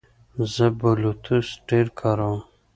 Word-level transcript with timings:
زه 0.53 0.65
بلوتوث 0.79 1.47
ډېر 1.69 1.85
کاروم. 1.99 2.39